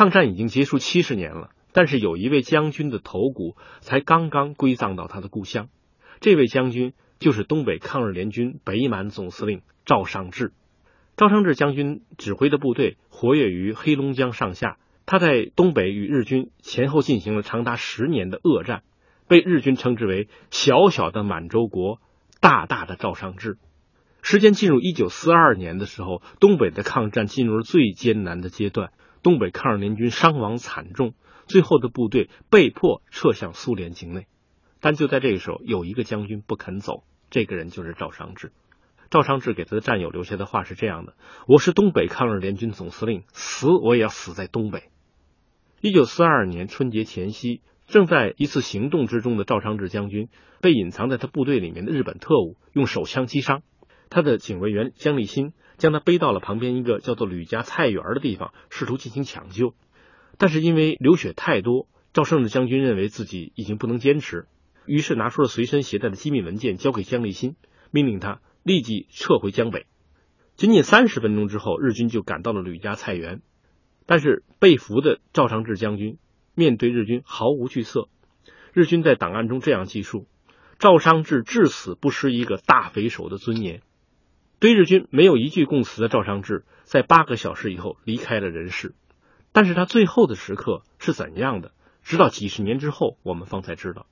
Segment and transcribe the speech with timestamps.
[0.00, 5.68] 抗战已经结束七十年了，但是有一位将军的头骨才刚刚归葬到他的故乡。
[6.20, 10.54] 这位将军就是东北抗日联军北满总司令赵尚志。
[11.18, 18.82] 赵尚志将军指挥的部队活跃于黑龙江上下，他在东北与日军前后进行了长达十年的恶战，
[19.28, 22.00] 被日军称之为“小小的满洲国，
[22.40, 23.58] 大大的赵尚志”。
[24.22, 28.92] 时间进入一九四二年的时候，东北的抗战进入了最艰难的阶段，
[29.22, 31.14] 东北抗日联军伤亡惨重，
[31.46, 34.26] 最后的部队被迫撤向苏联境内。
[34.80, 38.52] 但就在这个时候，有一个将军不肯走，这个人就是赵尚志。
[39.10, 41.14] 赵尚志给他的战友留下的话是这样的
[41.48, 44.84] ：“我是东北抗日联军总司令，死我也要死在东北。”
[45.82, 50.28] 一九四二年春节前夕，正在一次行动之中的赵尚志将军
[50.60, 53.62] 被隐藏在他部队里面的日本特务用手枪击伤，
[54.10, 59.74] 他的警卫员姜立新将他背到了旁边一个叫做吕家菜园的地方，试图进行抢救，
[60.36, 64.46] 但是因为流血太多，赵尚志将军认为自己已经不能坚持，
[64.84, 67.56] 于是拿出了随身携带的机密文件交给姜立新，
[67.90, 68.40] 命令他。
[68.62, 69.86] 立即撤回江北。
[70.54, 73.40] 仅仅三十分钟之后，日军就赶到了吕家菜园。
[74.04, 76.18] 但是被俘的赵尚志将军
[76.54, 78.10] 面对日军毫无惧色。
[78.74, 80.26] 日军在档案中这样记述：
[80.78, 83.80] 赵尚志至死不失一个大匪首的尊严。
[84.60, 88.94] 对日军没有一句供词的赵尚志，在八个小时以后离开了人世。
[89.52, 91.72] 但是他最后的时刻是怎样的？
[92.02, 94.06] 直到几十年之后，我们方才知道。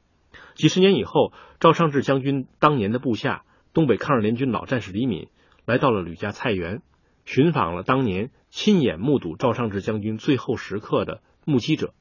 [0.55, 3.45] 几十年以后，赵尚志将军当年的部下。
[3.75, 5.29] 东北抗日联军老战士李敏
[5.67, 6.81] 来到了吕家菜园，
[7.27, 11.93] 寻访了当年亲眼目睹赵尚志将军最后时刻的目击者。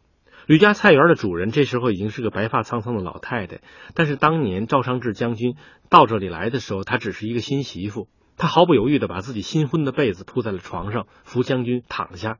[0.45, 3.59] 吕家菜园的主人这时候已经是个白发苍苍的老太太，
[3.93, 5.57] 但是当年赵尚志将军
[5.89, 8.07] 到这里来的时候，她只是一个新媳妇。
[8.37, 12.37] 他毫不犹豫地把自己新婚的被子铺在了床上，扶将军躺下。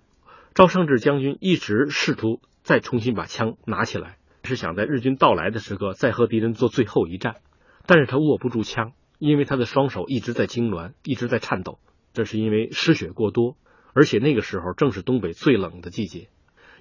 [0.54, 7.38] 赵尚志将军一直试图再重新把枪拿起来，是想在日军到来的时刻再和敌人做最后一战，
[7.86, 8.94] 但是他握不住枪。
[9.20, 11.80] 因为他的双手一直在痉挛，一直在颤抖，
[12.14, 13.58] 这是因为失血过多，
[13.96, 16.28] 而且那个时候正是东北最冷的季节。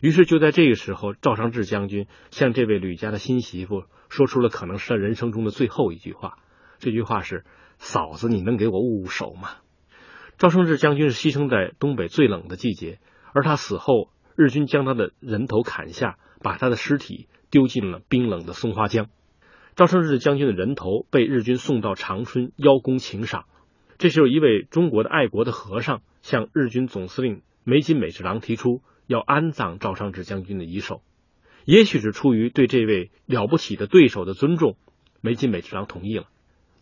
[0.03, 6.37] 于是就在这个时候，赵尚志将军向这位吕家的新媳妇说出了可能是他人生中的最后一句话。
[6.79, 7.47] 这句话是
[7.79, 9.51] ：“嫂子，你能给我捂捂手吗？”
[10.39, 12.99] 赵尚志将军是牺牲在东北最冷的季节，
[13.33, 19.09] 而他死后，日军将他的人头砍下，把他的尸体丢进了冰冷的松花江。
[19.77, 23.45] 赵胜志将军的人头被日军送到长春邀功请赏，
[23.99, 31.03] 这时候一位中国的爱国的和尚向日军总司令梅津美治郎提出要安葬赵尚志将军的遗首，
[31.65, 34.77] 也许是出于对这位了不起的对手的尊重，
[35.21, 36.27] 梅津美治郎同意了，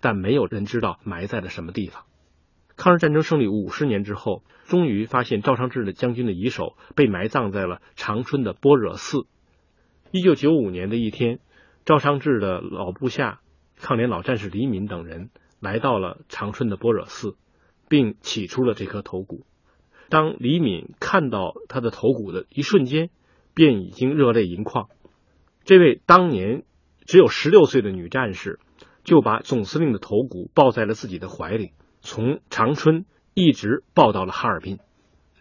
[0.04, 2.04] 但没有人知道埋在了什么地方。
[2.76, 9.26] 抗日战争胜利五十年之后，终于发现赵尚志的将军的遗首被埋葬在了长春的般若寺。
[10.10, 11.40] 一九九五年的一天。
[11.86, 13.40] 赵尚志的老部下、
[13.76, 15.28] 抗联老战士李敏等人
[15.60, 17.36] 来到了长春的般若寺，
[17.90, 19.44] 并取出了这颗头骨。
[20.08, 23.10] 当李敏看到他的头骨的一瞬间，
[23.52, 24.88] 便已经热泪盈眶。
[25.64, 26.64] 这位当年
[27.04, 28.60] 只有十六岁的女战士，
[29.04, 33.04] 就把总司令的头骨抱在了自己的怀里，从长春
[33.34, 34.78] 一直抱到了哈尔滨。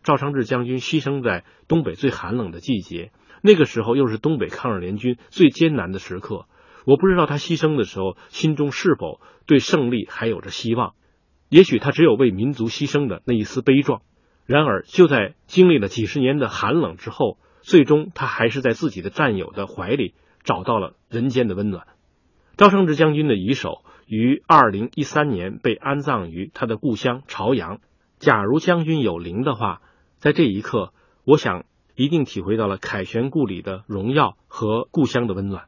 [0.03, 3.11] 赵尚志将军牺牲在东北最寒冷的季节。
[3.41, 6.45] 那个时候又是东北抗日联军最艰难的时刻，
[6.85, 10.93] 我不知道他牺牲的时候心中是否对胜利还有着希望。
[11.49, 14.01] 也许他只有为民族牺牲的那一丝悲壮。
[14.45, 21.87] 然而，就在经历了几十年的寒冷之后，最终他还是在自己的战友的怀里找到了人间的温暖。
[22.57, 27.79] 赵尚志将军的遗首于二零一三年被安葬于他的故乡朝阳。
[28.19, 29.81] 假如将军有灵的话，
[30.17, 30.93] 在这一刻，
[31.25, 31.65] 我想。
[31.95, 35.65] 一定体会到了凯旋故里的荣耀和故乡的温暖。